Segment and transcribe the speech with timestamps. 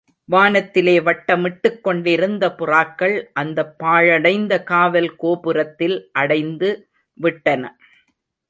[0.29, 6.71] வானத்திலே வட்டமிட்டுக் கொண்டிருந்த புறாக்கள் அந்தப் பாழடைந்த காவல் கோபுரத்தில் அடைந்து
[7.17, 7.63] விட்டன.